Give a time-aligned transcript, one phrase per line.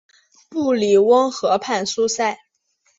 [0.49, 2.39] 布里翁河畔苏塞。